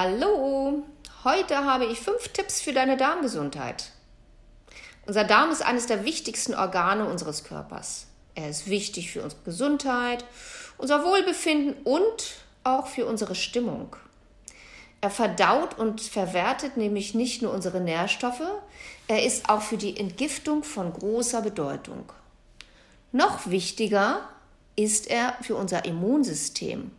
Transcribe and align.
Hallo, 0.00 0.84
heute 1.24 1.64
habe 1.64 1.86
ich 1.86 1.98
fünf 1.98 2.28
Tipps 2.28 2.60
für 2.60 2.72
deine 2.72 2.96
Darmgesundheit. 2.96 3.90
Unser 5.06 5.24
Darm 5.24 5.50
ist 5.50 5.60
eines 5.62 5.86
der 5.86 6.04
wichtigsten 6.04 6.54
Organe 6.54 7.04
unseres 7.04 7.42
Körpers. 7.42 8.06
Er 8.36 8.48
ist 8.48 8.68
wichtig 8.70 9.10
für 9.10 9.24
unsere 9.24 9.42
Gesundheit, 9.42 10.24
unser 10.76 11.04
Wohlbefinden 11.04 11.82
und 11.82 12.36
auch 12.62 12.86
für 12.86 13.06
unsere 13.06 13.34
Stimmung. 13.34 13.96
Er 15.00 15.10
verdaut 15.10 15.76
und 15.76 16.00
verwertet 16.00 16.76
nämlich 16.76 17.14
nicht 17.14 17.42
nur 17.42 17.52
unsere 17.52 17.80
Nährstoffe, 17.80 18.52
er 19.08 19.24
ist 19.24 19.48
auch 19.48 19.62
für 19.62 19.78
die 19.78 19.96
Entgiftung 19.96 20.62
von 20.62 20.92
großer 20.92 21.42
Bedeutung. 21.42 22.12
Noch 23.10 23.50
wichtiger 23.50 24.20
ist 24.76 25.10
er 25.10 25.34
für 25.42 25.56
unser 25.56 25.84
Immunsystem. 25.86 26.92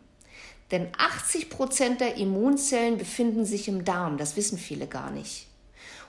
Denn 0.70 0.88
80 0.96 1.50
Prozent 1.50 2.00
der 2.00 2.16
Immunzellen 2.16 2.98
befinden 2.98 3.44
sich 3.44 3.68
im 3.68 3.84
Darm, 3.84 4.18
das 4.18 4.36
wissen 4.36 4.58
viele 4.58 4.86
gar 4.86 5.10
nicht. 5.10 5.48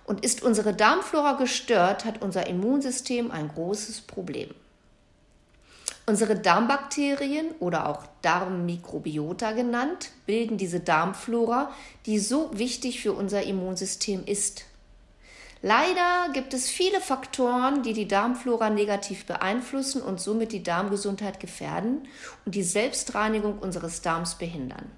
Und 0.06 0.24
ist 0.24 0.44
unsere 0.44 0.74
Darmflora 0.74 1.34
gestört, 1.34 2.06
hat 2.06 2.22
unser 2.22 2.48
Immunsystem 2.48 3.32
ein 3.32 3.48
großes 3.48 4.02
Problem. 4.02 4.50
Unsere 6.08 6.36
Darmbakterien 6.36 7.52
oder 7.60 7.88
auch 7.88 8.04
Darmmikrobiota 8.22 9.52
genannt, 9.52 10.10
bilden 10.26 10.58
diese 10.58 10.80
Darmflora, 10.80 11.72
die 12.06 12.20
so 12.20 12.50
wichtig 12.54 13.02
für 13.02 13.14
unser 13.14 13.44
Immunsystem 13.44 14.26
ist. 14.26 14.66
Leider 15.64 16.30
gibt 16.34 16.56
es 16.56 16.70
viele 16.70 17.00
Faktoren, 17.00 17.84
die 17.84 17.94
die 17.94 18.08
Darmflora 18.08 18.72
negativ 18.72 19.26
beeinflussen 19.26 20.02
und 20.02 20.20
somit 20.20 20.52
die 20.54 20.64
Darmgesundheit 20.64 21.40
gefährden 21.40 22.08
und 22.46 22.56
die 22.56 22.64
Selbstreinigung 22.64 23.60
unseres 23.60 24.02
Darms 24.02 24.36
behindern. 24.36 24.90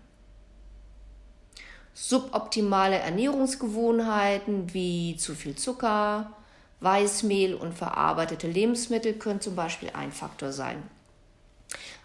Suboptimale 1.94 2.98
Ernährungsgewohnheiten 2.98 4.73
wie 4.73 5.17
zu 5.17 5.36
viel 5.36 5.56
Zucker, 5.56 6.31
Weißmehl 6.80 7.56
und 7.56 7.73
verarbeitete 7.73 8.47
Lebensmittel 8.47 9.14
können 9.14 9.41
zum 9.41 9.56
Beispiel 9.56 9.91
ein 9.94 10.11
Faktor 10.11 10.53
sein. 10.53 10.81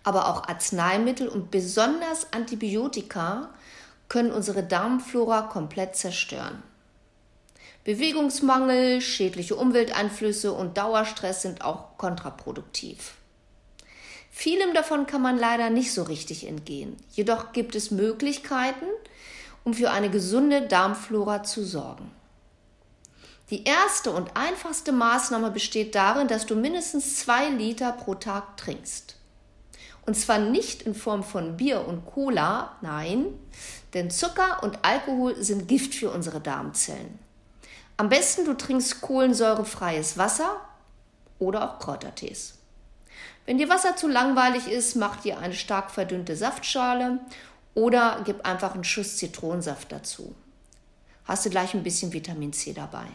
Aber 0.03 0.29
auch 0.29 0.49
Arzneimittel 0.49 1.29
und 1.29 1.51
besonders 1.51 2.33
Antibiotika 2.33 3.51
können 4.09 4.33
unsere 4.33 4.65
Darmflora 4.65 5.43
komplett 5.43 5.97
zerstören. 5.97 6.63
Bewegungsmangel, 7.89 9.01
schädliche 9.01 9.57
Umwelteinflüsse 9.57 10.53
und 10.53 10.77
Dauerstress 10.77 11.41
sind 11.41 11.63
auch 11.63 11.97
kontraproduktiv. 11.97 13.15
Vielem 14.31 14.75
davon 14.75 15.07
kann 15.07 15.23
man 15.23 15.39
leider 15.39 15.71
nicht 15.71 15.95
so 15.95 16.03
richtig 16.03 16.47
entgehen. 16.47 16.99
Jedoch 17.13 17.53
gibt 17.53 17.75
es 17.75 17.91
Möglichkeiten, 17.91 18.85
um 19.65 19.73
für 19.73 19.91
eine 19.91 20.11
gesunde 20.11 20.69
Darmflora 20.69 21.45
zu 21.45 21.65
sorgen. 21.65 22.11
Die 23.49 23.65
erste 23.65 24.11
und 24.11 24.37
einfachste 24.37 24.93
Maßnahme 24.93 25.51
besteht 25.51 25.95
darin, 25.95 26.29
dass 26.29 26.45
du 26.45 26.57
mindestens 26.57 27.17
zwei 27.17 27.49
Liter 27.49 27.93
pro 27.93 28.17
Tag 28.17 28.59
trinkst. 28.59 29.17
Und 30.05 30.15
zwar 30.15 30.39
nicht 30.39 30.83
in 30.83 30.95
Form 30.95 31.25
von 31.25 31.57
Bier 31.57 31.89
und 31.89 32.05
Cola, 32.05 32.77
nein, 32.83 33.29
denn 33.95 34.11
Zucker 34.11 34.63
und 34.63 34.79
Alkohol 34.83 35.43
sind 35.43 35.69
Gift 35.69 35.95
für 35.95 36.11
unsere 36.11 36.41
Darmzellen. 36.41 37.27
Am 37.99 38.09
besten 38.09 38.45
du 38.45 38.55
trinkst 38.55 39.01
kohlensäurefreies 39.01 40.17
Wasser 40.17 40.61
oder 41.41 41.69
auch 41.69 41.81
Kräutertees. 41.81 42.55
Wenn 43.45 43.59
dir 43.59 43.69
Wasser 43.69 43.97
zu 43.97 44.07
langweilig 44.07 44.69
ist, 44.69 44.95
mach 44.95 45.17
dir 45.17 45.41
eine 45.41 45.53
stark 45.53 45.91
verdünnte 45.91 46.37
Saftschale 46.37 47.19
oder 47.75 48.23
gib 48.25 48.47
einfach 48.47 48.75
einen 48.75 48.85
Schuss 48.85 49.17
Zitronensaft 49.17 49.91
dazu. 49.91 50.37
Hast 51.25 51.45
du 51.45 51.51
gleich 51.51 51.75
ein 51.75 51.83
bisschen 51.83 52.13
Vitamin 52.13 52.53
C 52.53 52.73
dabei. 52.73 53.07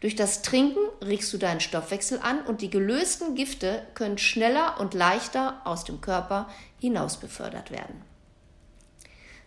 Durch 0.00 0.16
das 0.16 0.42
Trinken 0.42 0.80
regst 1.00 1.32
du 1.32 1.38
deinen 1.38 1.60
Stoffwechsel 1.60 2.18
an 2.20 2.40
und 2.46 2.62
die 2.62 2.70
gelösten 2.70 3.36
Gifte 3.36 3.86
können 3.94 4.18
schneller 4.18 4.80
und 4.80 4.94
leichter 4.94 5.60
aus 5.62 5.84
dem 5.84 6.00
Körper 6.00 6.48
hinaus 6.80 7.18
befördert 7.18 7.70
werden. 7.70 8.02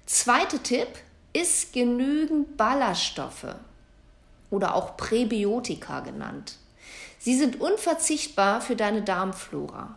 Zweiter 0.06 0.63
Tipp 0.63 0.88
ist 1.34 1.74
genügend 1.74 2.56
Ballaststoffe 2.56 3.57
oder 4.50 4.75
auch 4.75 4.97
Präbiotika 4.97 6.02
genannt. 6.02 6.58
Sie 7.19 7.35
sind 7.35 7.59
unverzichtbar 7.59 8.62
für 8.62 8.75
deine 8.75 9.02
Darmflora. 9.02 9.96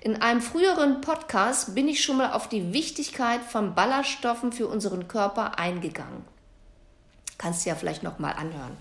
In 0.00 0.20
einem 0.20 0.40
früheren 0.40 1.00
Podcast 1.00 1.74
bin 1.74 1.88
ich 1.88 2.02
schon 2.02 2.16
mal 2.16 2.32
auf 2.32 2.48
die 2.48 2.72
Wichtigkeit 2.72 3.42
von 3.42 3.74
Ballaststoffen 3.74 4.52
für 4.52 4.66
unseren 4.66 5.08
Körper 5.08 5.58
eingegangen. 5.58 6.24
Kannst 7.38 7.64
du 7.64 7.70
ja 7.70 7.76
vielleicht 7.76 8.02
noch 8.02 8.18
mal 8.18 8.32
anhören. 8.32 8.76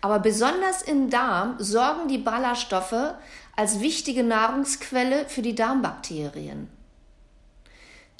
Aber 0.00 0.18
besonders 0.18 0.82
im 0.82 1.10
Darm 1.10 1.56
sorgen 1.58 2.08
die 2.08 2.18
Ballaststoffe 2.18 3.14
als 3.56 3.80
wichtige 3.80 4.22
Nahrungsquelle 4.22 5.28
für 5.28 5.42
die 5.42 5.54
Darmbakterien. 5.54 6.68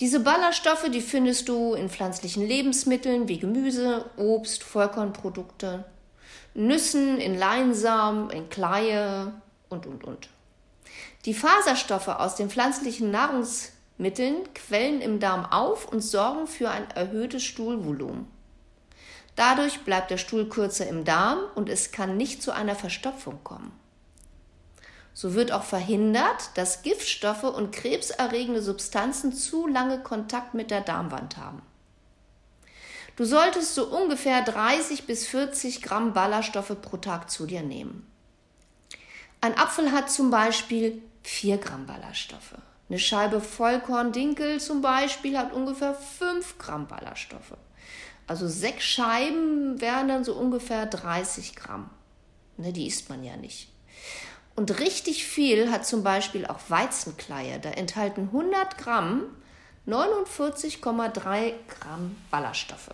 Diese 0.00 0.20
Ballaststoffe, 0.20 0.88
die 0.90 1.00
findest 1.00 1.48
du 1.48 1.74
in 1.74 1.88
pflanzlichen 1.88 2.46
Lebensmitteln 2.46 3.28
wie 3.28 3.38
Gemüse, 3.38 4.10
Obst, 4.16 4.64
Vollkornprodukte, 4.64 5.84
Nüssen, 6.54 7.18
in 7.18 7.36
Leinsamen, 7.36 8.30
in 8.30 8.48
Kleie 8.48 9.32
und, 9.68 9.86
und, 9.86 10.04
und. 10.04 10.28
Die 11.24 11.34
Faserstoffe 11.34 12.08
aus 12.08 12.36
den 12.36 12.48
pflanzlichen 12.48 13.10
Nahrungsmitteln 13.10 14.52
quellen 14.54 15.00
im 15.00 15.20
Darm 15.20 15.46
auf 15.46 15.88
und 15.88 16.00
sorgen 16.00 16.46
für 16.46 16.70
ein 16.70 16.88
erhöhtes 16.92 17.42
Stuhlvolumen. 17.42 18.28
Dadurch 19.36 19.80
bleibt 19.80 20.10
der 20.10 20.18
Stuhl 20.18 20.48
kürzer 20.48 20.86
im 20.86 21.04
Darm 21.04 21.40
und 21.56 21.68
es 21.68 21.90
kann 21.90 22.16
nicht 22.16 22.42
zu 22.42 22.52
einer 22.52 22.76
Verstopfung 22.76 23.42
kommen. 23.42 23.72
So 25.12 25.34
wird 25.34 25.52
auch 25.52 25.64
verhindert, 25.64 26.50
dass 26.54 26.82
Giftstoffe 26.82 27.44
und 27.44 27.72
krebserregende 27.72 28.62
Substanzen 28.62 29.32
zu 29.32 29.66
lange 29.66 30.00
Kontakt 30.00 30.54
mit 30.54 30.70
der 30.70 30.80
Darmwand 30.80 31.36
haben. 31.36 31.62
Du 33.16 33.24
solltest 33.24 33.76
so 33.76 33.86
ungefähr 33.86 34.42
30 34.42 35.06
bis 35.06 35.26
40 35.28 35.82
Gramm 35.82 36.12
Ballaststoffe 36.14 36.74
pro 36.82 36.96
Tag 36.96 37.30
zu 37.30 37.46
dir 37.46 37.62
nehmen. 37.62 38.10
Ein 39.40 39.56
Apfel 39.56 39.92
hat 39.92 40.10
zum 40.10 40.30
Beispiel 40.30 41.00
4 41.22 41.58
Gramm 41.58 41.86
Ballaststoffe. 41.86 42.56
Eine 42.88 42.98
Scheibe 42.98 43.40
Vollkorn-Dinkel 43.40 44.60
zum 44.60 44.82
Beispiel 44.82 45.38
hat 45.38 45.52
ungefähr 45.52 45.94
5 45.94 46.58
Gramm 46.58 46.88
Ballaststoffe. 46.88 47.56
Also 48.26 48.48
sechs 48.48 48.84
Scheiben 48.84 49.80
wären 49.80 50.08
dann 50.08 50.24
so 50.24 50.34
ungefähr 50.34 50.86
30 50.86 51.54
Gramm. 51.54 51.90
Ne, 52.56 52.72
die 52.72 52.86
isst 52.86 53.10
man 53.10 53.22
ja 53.22 53.36
nicht. 53.36 53.68
Und 54.56 54.80
richtig 54.80 55.24
viel 55.24 55.70
hat 55.70 55.86
zum 55.86 56.02
Beispiel 56.02 56.46
auch 56.46 56.60
Weizenkleie. 56.68 57.60
Da 57.60 57.70
enthalten 57.70 58.30
100 58.32 58.78
Gramm 58.78 59.24
49,3 59.86 61.52
Gramm 61.68 62.16
Ballaststoffe. 62.30 62.90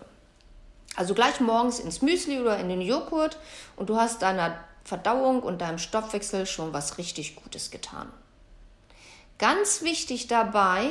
Also 0.95 1.13
gleich 1.13 1.39
morgens 1.39 1.79
ins 1.79 2.01
Müsli 2.01 2.39
oder 2.39 2.57
in 2.57 2.69
den 2.69 2.81
Joghurt 2.81 3.37
und 3.75 3.89
du 3.89 3.97
hast 3.97 4.21
deiner 4.21 4.57
Verdauung 4.83 5.41
und 5.41 5.61
deinem 5.61 5.77
Stoffwechsel 5.77 6.45
schon 6.45 6.73
was 6.73 6.97
richtig 6.97 7.35
Gutes 7.35 7.71
getan. 7.71 8.11
Ganz 9.37 9.81
wichtig 9.81 10.27
dabei, 10.27 10.87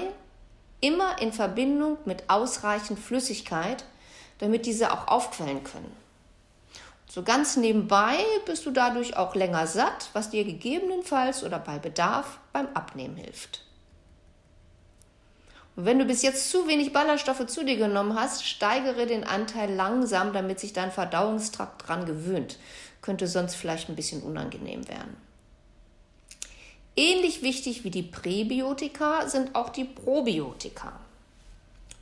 immer 0.80 1.20
in 1.20 1.32
Verbindung 1.32 1.98
mit 2.04 2.28
ausreichend 2.28 2.98
Flüssigkeit, 2.98 3.84
damit 4.38 4.66
diese 4.66 4.92
auch 4.92 5.08
aufquellen 5.08 5.62
können. 5.64 5.94
So 7.08 7.22
ganz 7.22 7.56
nebenbei 7.56 8.18
bist 8.46 8.66
du 8.66 8.70
dadurch 8.70 9.16
auch 9.16 9.34
länger 9.34 9.66
satt, 9.66 10.10
was 10.12 10.30
dir 10.30 10.44
gegebenenfalls 10.44 11.44
oder 11.44 11.58
bei 11.58 11.78
Bedarf 11.78 12.38
beim 12.52 12.68
Abnehmen 12.74 13.16
hilft. 13.16 13.64
Und 15.80 15.86
wenn 15.86 15.98
du 15.98 16.04
bis 16.04 16.20
jetzt 16.20 16.50
zu 16.50 16.68
wenig 16.68 16.92
Ballaststoffe 16.92 17.46
zu 17.46 17.64
dir 17.64 17.78
genommen 17.78 18.14
hast, 18.14 18.44
steigere 18.46 19.06
den 19.06 19.24
Anteil 19.24 19.72
langsam, 19.72 20.34
damit 20.34 20.60
sich 20.60 20.74
dein 20.74 20.92
Verdauungstrakt 20.92 21.88
dran 21.88 22.04
gewöhnt. 22.04 22.58
Könnte 23.00 23.26
sonst 23.26 23.54
vielleicht 23.54 23.88
ein 23.88 23.96
bisschen 23.96 24.22
unangenehm 24.22 24.86
werden. 24.88 25.16
Ähnlich 26.96 27.40
wichtig 27.40 27.82
wie 27.82 27.90
die 27.90 28.02
Präbiotika 28.02 29.26
sind 29.26 29.54
auch 29.54 29.70
die 29.70 29.86
Probiotika. 29.86 30.92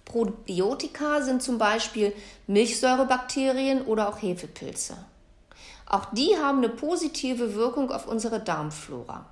Probiotika 0.05 1.23
sind 1.23 1.41
zum 1.41 1.59
Beispiel 1.59 2.13
Milchsäurebakterien 2.49 3.83
oder 3.83 4.09
auch 4.09 4.21
Hefepilze. 4.21 4.97
Auch 5.87 6.07
die 6.07 6.37
haben 6.37 6.59
eine 6.59 6.69
positive 6.69 7.55
Wirkung 7.55 7.93
auf 7.93 8.09
unsere 8.09 8.41
Darmflora. 8.41 9.25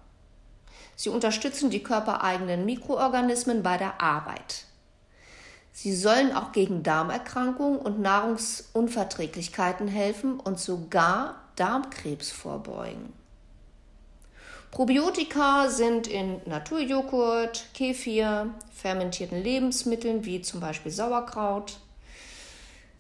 Sie 0.96 1.08
unterstützen 1.10 1.70
die 1.70 1.82
körpereigenen 1.82 2.64
Mikroorganismen 2.64 3.62
bei 3.62 3.76
der 3.76 4.00
Arbeit. 4.00 4.64
Sie 5.72 5.94
sollen 5.94 6.34
auch 6.34 6.52
gegen 6.52 6.82
Darmerkrankungen 6.82 7.78
und 7.78 8.00
Nahrungsunverträglichkeiten 8.00 9.87
helfen 9.87 10.40
und 10.40 10.58
sogar 10.58 11.37
Darmkrebs 11.54 12.32
vorbeugen. 12.32 13.12
Probiotika 14.72 15.69
sind 15.69 16.08
in 16.08 16.40
Naturjoghurt, 16.46 17.66
Kefir, 17.75 18.48
fermentierten 18.75 19.40
Lebensmitteln 19.43 20.25
wie 20.25 20.43
zum 20.43 20.60
Beispiel 20.60 20.90
Sauerkraut, 20.90 21.78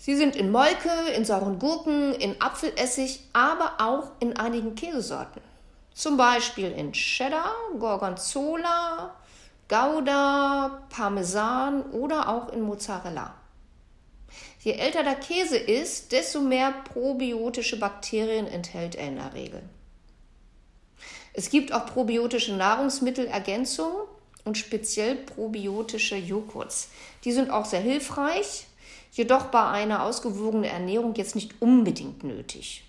Sie 0.06 0.14
sind 0.14 0.36
in 0.36 0.52
Molke, 0.52 0.90
in 1.16 1.24
sauren 1.24 1.58
Gurken, 1.58 2.14
in 2.14 2.40
Apfelessig, 2.40 3.24
aber 3.32 3.72
auch 3.78 4.12
in 4.20 4.36
einigen 4.36 4.76
Käsesorten. 4.76 5.42
Zum 5.96 6.18
Beispiel 6.18 6.72
in 6.72 6.92
Cheddar, 6.92 7.54
Gorgonzola, 7.78 9.16
Gouda, 9.66 10.82
Parmesan 10.90 11.84
oder 11.84 12.28
auch 12.28 12.52
in 12.52 12.60
Mozzarella. 12.60 13.34
Je 14.60 14.72
älter 14.72 15.04
der 15.04 15.14
Käse 15.14 15.56
ist, 15.56 16.12
desto 16.12 16.42
mehr 16.42 16.74
probiotische 16.92 17.78
Bakterien 17.78 18.46
enthält 18.46 18.94
er 18.94 19.08
in 19.08 19.16
der 19.16 19.32
Regel. 19.32 19.62
Es 21.32 21.48
gibt 21.48 21.72
auch 21.72 21.86
probiotische 21.86 22.54
Nahrungsmittelergänzungen 22.54 24.02
und 24.44 24.58
speziell 24.58 25.16
probiotische 25.16 26.16
Joghurts. 26.16 26.90
Die 27.24 27.32
sind 27.32 27.48
auch 27.48 27.64
sehr 27.64 27.80
hilfreich, 27.80 28.66
jedoch 29.12 29.46
bei 29.46 29.64
einer 29.64 30.02
ausgewogenen 30.02 30.64
Ernährung 30.64 31.14
jetzt 31.14 31.36
nicht 31.36 31.54
unbedingt 31.62 32.22
nötig. 32.22 32.84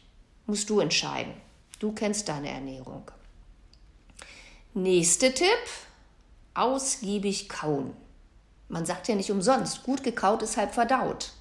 Musst 0.45 0.69
du 0.69 0.81
entscheiden. 0.81 1.46
Du 1.79 1.91
kennst 1.91 2.27
deine 2.27 2.49
Ernährung. 2.49 3.11
Nächster 4.73 5.33
Tipp: 5.33 5.47
ausgiebig 6.53 7.49
kauen. 7.49 7.95
Man 8.67 8.85
sagt 8.85 9.07
ja 9.07 9.15
nicht 9.15 9.31
umsonst, 9.31 9.83
gut 9.83 10.03
gekaut 10.03 10.41
ist 10.41 10.57
halb 10.57 10.73
verdaut. 10.73 11.31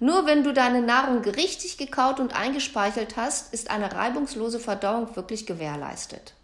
Nur 0.00 0.26
wenn 0.26 0.42
du 0.42 0.52
deine 0.52 0.82
Nahrung 0.82 1.22
richtig 1.22 1.78
gekaut 1.78 2.20
und 2.20 2.34
eingespeichert 2.34 3.16
hast, 3.16 3.54
ist 3.54 3.70
eine 3.70 3.92
reibungslose 3.92 4.58
Verdauung 4.58 5.14
wirklich 5.14 5.46
gewährleistet. 5.46 6.34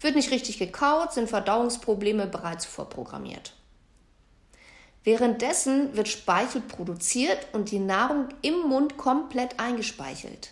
Wird 0.00 0.16
nicht 0.16 0.30
richtig 0.30 0.58
gekaut, 0.58 1.12
sind 1.12 1.28
Verdauungsprobleme 1.28 2.26
bereits 2.26 2.66
vorprogrammiert. 2.66 3.52
Währenddessen 5.04 5.96
wird 5.96 6.08
Speichel 6.08 6.60
produziert 6.60 7.46
und 7.52 7.70
die 7.70 7.78
Nahrung 7.78 8.28
im 8.42 8.58
Mund 8.68 8.96
komplett 8.96 9.60
eingespeichelt. 9.60 10.50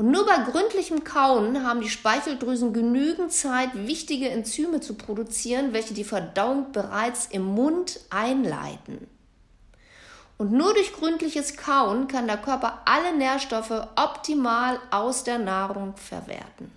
Und 0.00 0.12
nur 0.12 0.24
bei 0.24 0.38
gründlichem 0.50 1.04
Kauen 1.04 1.62
haben 1.62 1.82
die 1.82 1.90
Speicheldrüsen 1.90 2.72
genügend 2.72 3.34
Zeit, 3.34 3.68
wichtige 3.74 4.30
Enzyme 4.30 4.80
zu 4.80 4.94
produzieren, 4.94 5.74
welche 5.74 5.92
die 5.92 6.04
Verdauung 6.04 6.72
bereits 6.72 7.26
im 7.26 7.44
Mund 7.44 8.00
einleiten. 8.08 9.06
Und 10.38 10.52
nur 10.52 10.72
durch 10.72 10.94
gründliches 10.94 11.58
Kauen 11.58 12.08
kann 12.08 12.26
der 12.26 12.38
Körper 12.38 12.80
alle 12.86 13.14
Nährstoffe 13.14 13.88
optimal 13.94 14.80
aus 14.90 15.22
der 15.22 15.38
Nahrung 15.38 15.94
verwerten. 15.98 16.72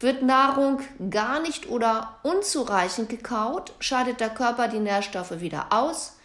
Wird 0.00 0.20
Nahrung 0.20 0.80
gar 1.08 1.40
nicht 1.40 1.66
oder 1.66 2.18
unzureichend 2.22 3.08
gekaut, 3.08 3.72
scheidet 3.78 4.20
der 4.20 4.28
Körper 4.28 4.68
die 4.68 4.80
Nährstoffe 4.80 5.40
wieder 5.40 5.68
aus, 5.70 6.18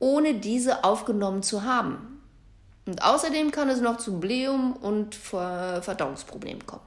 ohne 0.00 0.34
diese 0.34 0.84
aufgenommen 0.84 1.42
zu 1.42 1.64
haben. 1.64 2.19
Und 2.90 3.04
außerdem 3.04 3.52
kann 3.52 3.68
es 3.68 3.80
noch 3.80 3.98
zu 3.98 4.18
Blähungen 4.18 4.72
und 4.72 5.14
Verdauungsproblemen 5.14 6.66
kommen. 6.66 6.82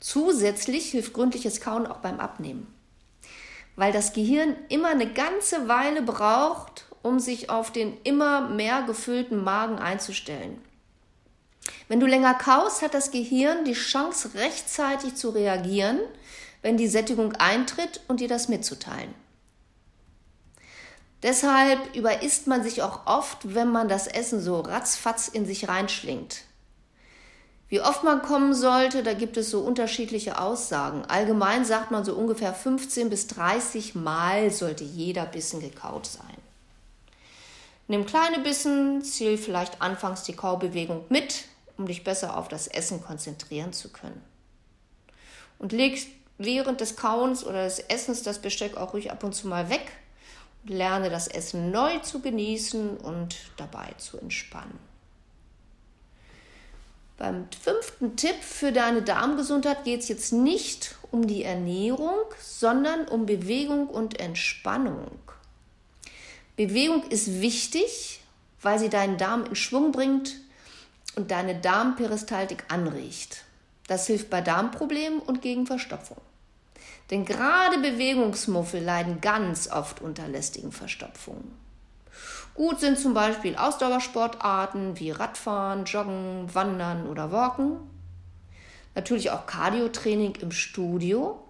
Zusätzlich 0.00 0.90
hilft 0.90 1.12
gründliches 1.12 1.60
Kauen 1.60 1.86
auch 1.86 1.98
beim 1.98 2.20
Abnehmen, 2.20 2.66
weil 3.76 3.92
das 3.92 4.14
Gehirn 4.14 4.56
immer 4.70 4.88
eine 4.88 5.12
ganze 5.12 5.68
Weile 5.68 6.00
braucht, 6.00 6.86
um 7.02 7.20
sich 7.20 7.50
auf 7.50 7.70
den 7.70 8.00
immer 8.02 8.48
mehr 8.48 8.84
gefüllten 8.84 9.44
Magen 9.44 9.78
einzustellen. 9.78 10.58
Wenn 11.88 12.00
du 12.00 12.06
länger 12.06 12.32
kaust, 12.32 12.80
hat 12.80 12.94
das 12.94 13.10
Gehirn 13.10 13.66
die 13.66 13.74
Chance, 13.74 14.32
rechtzeitig 14.36 15.16
zu 15.16 15.28
reagieren, 15.30 16.00
wenn 16.62 16.78
die 16.78 16.88
Sättigung 16.88 17.34
eintritt 17.36 18.00
und 18.08 18.20
dir 18.20 18.28
das 18.28 18.48
mitzuteilen. 18.48 19.14
Deshalb 21.24 21.96
überisst 21.96 22.48
man 22.48 22.62
sich 22.62 22.82
auch 22.82 23.06
oft, 23.06 23.54
wenn 23.54 23.72
man 23.72 23.88
das 23.88 24.06
Essen 24.06 24.42
so 24.42 24.60
ratzfatz 24.60 25.26
in 25.26 25.46
sich 25.46 25.68
reinschlingt. 25.68 26.42
Wie 27.70 27.80
oft 27.80 28.04
man 28.04 28.20
kommen 28.20 28.52
sollte, 28.52 29.02
da 29.02 29.14
gibt 29.14 29.38
es 29.38 29.50
so 29.50 29.60
unterschiedliche 29.60 30.38
Aussagen. 30.38 31.06
Allgemein 31.06 31.64
sagt 31.64 31.90
man 31.90 32.04
so 32.04 32.14
ungefähr 32.14 32.52
15 32.52 33.08
bis 33.08 33.26
30 33.28 33.94
Mal 33.94 34.50
sollte 34.50 34.84
jeder 34.84 35.24
Bissen 35.24 35.60
gekaut 35.60 36.04
sein. 36.04 36.36
Nimm 37.88 38.04
kleine 38.04 38.40
Bissen, 38.40 39.02
zähl 39.02 39.38
vielleicht 39.38 39.80
anfangs 39.80 40.24
die 40.24 40.36
Kaubewegung 40.36 41.06
mit, 41.08 41.46
um 41.78 41.86
dich 41.86 42.04
besser 42.04 42.36
auf 42.36 42.48
das 42.48 42.66
Essen 42.66 43.02
konzentrieren 43.02 43.72
zu 43.72 43.90
können. 43.90 44.22
Und 45.58 45.72
leg 45.72 46.06
während 46.36 46.82
des 46.82 46.96
Kauens 46.96 47.46
oder 47.46 47.64
des 47.64 47.78
Essens 47.78 48.22
das 48.22 48.40
Besteck 48.40 48.76
auch 48.76 48.92
ruhig 48.92 49.10
ab 49.10 49.24
und 49.24 49.34
zu 49.34 49.48
mal 49.48 49.70
weg 49.70 49.90
lerne 50.64 51.10
das 51.10 51.28
Essen 51.28 51.70
neu 51.70 51.98
zu 51.98 52.20
genießen 52.20 52.96
und 52.98 53.36
dabei 53.56 53.92
zu 53.98 54.18
entspannen. 54.18 54.78
Beim 57.16 57.46
fünften 57.62 58.16
Tipp 58.16 58.42
für 58.42 58.72
deine 58.72 59.02
Darmgesundheit 59.02 59.84
geht 59.84 60.00
es 60.00 60.08
jetzt 60.08 60.32
nicht 60.32 60.96
um 61.12 61.26
die 61.26 61.44
Ernährung, 61.44 62.18
sondern 62.40 63.06
um 63.06 63.24
Bewegung 63.24 63.86
und 63.86 64.18
Entspannung. 64.18 65.12
Bewegung 66.56 67.04
ist 67.10 67.40
wichtig, 67.40 68.20
weil 68.62 68.78
sie 68.78 68.88
deinen 68.88 69.16
Darm 69.16 69.44
in 69.46 69.54
Schwung 69.54 69.92
bringt 69.92 70.34
und 71.14 71.30
deine 71.30 71.54
Darmperistaltik 71.60 72.64
anregt. 72.68 73.44
Das 73.86 74.06
hilft 74.06 74.30
bei 74.30 74.40
Darmproblemen 74.40 75.20
und 75.20 75.42
gegen 75.42 75.66
Verstopfung. 75.66 76.20
Denn 77.10 77.24
gerade 77.24 77.78
Bewegungsmuffel 77.78 78.82
leiden 78.82 79.20
ganz 79.20 79.70
oft 79.70 80.00
unter 80.00 80.26
lästigen 80.26 80.72
Verstopfungen. 80.72 81.52
Gut 82.54 82.80
sind 82.80 82.98
zum 82.98 83.14
Beispiel 83.14 83.56
Ausdauersportarten 83.56 84.98
wie 84.98 85.10
Radfahren, 85.10 85.84
Joggen, 85.84 86.54
Wandern 86.54 87.08
oder 87.08 87.32
Walken. 87.32 87.78
Natürlich 88.94 89.30
auch 89.30 89.46
Cardiotraining 89.46 90.36
im 90.36 90.52
Studio. 90.52 91.40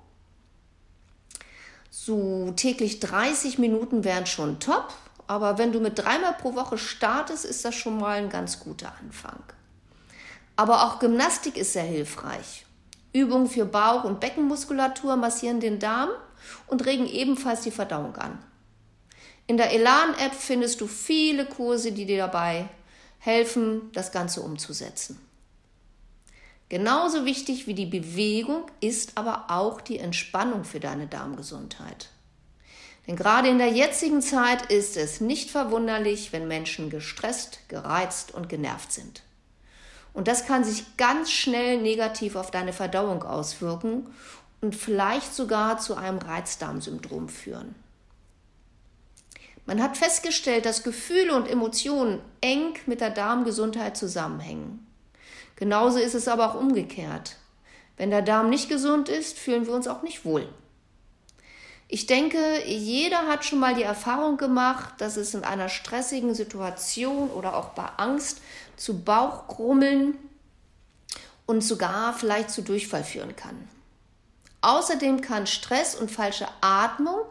So 1.91 2.53
täglich 2.57 3.01
30 3.01 3.59
Minuten 3.59 4.03
wären 4.03 4.27
schon 4.27 4.59
top, 4.61 4.93
aber 5.27 5.59
wenn 5.59 5.73
du 5.73 5.81
mit 5.81 5.99
dreimal 5.99 6.35
pro 6.35 6.55
Woche 6.55 6.79
startest, 6.79 7.45
ist 7.45 7.65
das 7.65 7.75
schon 7.75 7.99
mal 7.99 8.19
ein 8.19 8.31
ganz 8.31 8.59
guter 8.61 8.93
Anfang. 9.01 9.43
Aber 10.57 10.85
auch 10.85 10.99
Gymnastik 10.99 11.57
ist 11.57 11.73
sehr 11.75 11.85
hilfreich. 11.85 12.65
Übungen 13.15 13.49
für 13.49 13.65
Bauch- 13.65 14.05
und 14.05 14.21
Beckenmuskulatur 14.21 15.17
massieren 15.17 15.61
den 15.61 15.79
Darm 15.79 16.11
und 16.67 16.85
regen 16.85 17.07
ebenfalls 17.07 17.63
die 17.63 17.71
Verdauung 17.71 18.17
an. 18.17 18.39
In 19.47 19.57
der 19.57 19.73
Elan-App 19.73 20.35
findest 20.35 20.81
du 20.81 20.87
viele 20.87 21.47
Kurse, 21.47 21.93
die 21.93 22.07
dir 22.07 22.19
dabei 22.19 22.69
helfen, 23.19 23.93
das 23.93 24.11
Ganze 24.11 24.43
umzusetzen. 24.43 25.19
Genauso 26.69 27.25
wichtig 27.25 27.67
wie 27.67 27.75
die 27.75 27.87
Bewegung 27.87 28.65
ist 28.81 29.17
aber 29.17 29.45
auch 29.49 29.81
die 29.81 29.99
Entspannung 29.99 30.65
für 30.65 30.81
deine 30.81 31.07
Darmgesundheit. 31.07 32.09
Denn 33.07 33.17
gerade 33.17 33.49
in 33.49 33.59
der 33.59 33.69
jetzigen 33.69 34.23
Zeit 34.23 34.73
ist 34.73 34.97
es 34.97 35.21
nicht 35.21 35.51
verwunderlich, 35.51 36.33
wenn 36.33 36.49
Menschen 36.49 36.91
gestresst, 36.91 37.61
gereizt 37.69 38.33
und 38.33 38.49
genervt 38.49 38.93
sind. 38.93 39.23
Und 40.15 40.29
das 40.29 40.47
kann 40.47 40.65
sich 40.65 40.97
ganz 40.97 41.31
schnell 41.31 41.83
negativ 41.83 42.37
auf 42.37 42.51
deine 42.51 42.73
Verdauung 42.73 43.25
auswirken 43.25 44.07
und 44.61 44.75
vielleicht 44.75 45.35
sogar 45.35 45.79
zu 45.79 45.97
einem 45.97 46.19
Reizdarmsyndrom 46.19 47.29
führen. 47.29 47.75
Man 49.67 49.83
hat 49.83 49.97
festgestellt, 49.97 50.67
dass 50.67 50.85
Gefühle 50.85 51.35
und 51.35 51.49
Emotionen 51.49 52.21
eng 52.41 52.75
mit 52.87 53.01
der 53.01 53.11
Darmgesundheit 53.11 53.97
zusammenhängen. 53.97 54.87
Genauso 55.57 55.99
ist 55.99 56.15
es 56.15 56.29
aber 56.29 56.51
auch 56.51 56.61
umgekehrt. 56.61 57.37
Wenn 57.97 58.11
der 58.11 58.23
Darm 58.23 58.51
nicht 58.51 58.69
gesund 58.69 59.09
ist, 59.09 59.39
fühlen 59.39 59.67
wir 59.67 59.75
uns 59.75 59.89
auch 59.89 60.03
nicht 60.03 60.25
wohl. 60.25 60.49
Ich 61.87 62.07
denke, 62.07 62.39
jeder 62.67 63.29
hat 63.29 63.45
schon 63.45 63.61
mal 63.61 63.75
die 63.75 63.83
Erfahrung 63.83 64.37
gemacht, 64.37 64.95
dass 64.99 65.17
es 65.17 65.35
in 65.35 65.45
einer 65.45 65.69
stressigen 65.69 66.35
Situation 66.35 67.31
oder 67.31 67.55
auch 67.57 67.69
bei 67.71 67.85
Angst 67.99 68.41
zu 68.77 69.01
Bauchgrummeln 69.01 70.17
und 71.47 71.63
sogar 71.63 72.15
vielleicht 72.15 72.51
zu 72.51 72.63
Durchfall 72.63 73.05
führen 73.05 73.37
kann. 73.37 73.69
Außerdem 74.63 75.21
kann 75.21 75.47
Stress 75.47 75.95
und 75.95 76.11
falsche 76.11 76.49
Atmung 76.61 77.25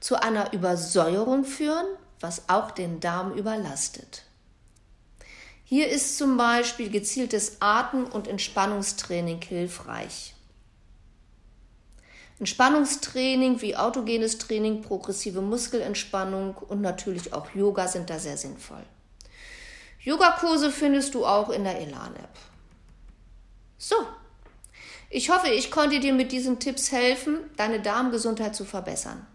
zu 0.00 0.22
einer 0.22 0.52
Übersäuerung 0.52 1.44
führen, 1.44 1.86
was 2.20 2.48
auch 2.48 2.70
den 2.70 3.00
Darm 3.00 3.32
überlastet. 3.32 4.22
Hier 5.64 5.88
ist 5.88 6.16
zum 6.16 6.36
Beispiel 6.36 6.90
gezieltes 6.90 7.60
Atem- 7.60 8.06
und 8.06 8.28
Entspannungstraining 8.28 9.42
hilfreich. 9.42 10.34
Entspannungstraining 12.38 13.62
wie 13.62 13.76
autogenes 13.76 14.38
Training, 14.38 14.82
progressive 14.82 15.40
Muskelentspannung 15.40 16.54
und 16.54 16.82
natürlich 16.82 17.32
auch 17.32 17.50
Yoga 17.54 17.88
sind 17.88 18.10
da 18.10 18.18
sehr 18.18 18.36
sinnvoll. 18.36 18.84
Yogakurse 20.06 20.70
findest 20.70 21.16
du 21.16 21.26
auch 21.26 21.50
in 21.50 21.64
der 21.64 21.80
Elan-App. 21.80 22.38
So, 23.76 23.96
ich 25.10 25.30
hoffe, 25.30 25.48
ich 25.48 25.72
konnte 25.72 25.98
dir 25.98 26.12
mit 26.12 26.30
diesen 26.30 26.60
Tipps 26.60 26.92
helfen, 26.92 27.38
deine 27.56 27.82
Darmgesundheit 27.82 28.54
zu 28.54 28.64
verbessern. 28.64 29.26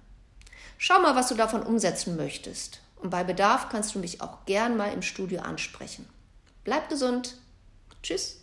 Schau 0.78 1.02
mal, 1.02 1.14
was 1.14 1.28
du 1.28 1.36
davon 1.36 1.64
umsetzen 1.64 2.16
möchtest. 2.16 2.80
Und 2.96 3.10
bei 3.10 3.26
Bedarf 3.26 3.68
kannst 3.68 3.96
du 3.96 4.00
mich 4.00 4.22
auch 4.22 4.46
gern 4.46 4.78
mal 4.78 4.94
im 4.94 5.02
Studio 5.02 5.42
ansprechen. 5.42 6.08
Bleib 6.64 6.88
gesund. 6.88 7.36
Tschüss. 8.02 8.41